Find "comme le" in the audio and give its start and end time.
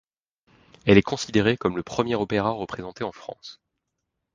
1.57-1.83